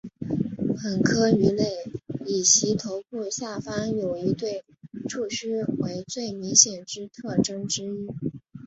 [0.81, 1.85] 本科鱼类
[2.25, 4.63] 以其头部下方有一对
[5.07, 8.07] 触须为最明显之特征之一。